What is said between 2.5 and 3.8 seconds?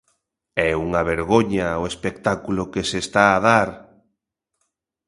que se está a dar.